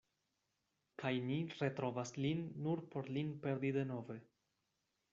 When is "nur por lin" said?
2.65-3.33